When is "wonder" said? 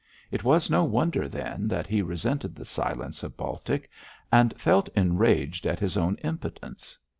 0.83-1.29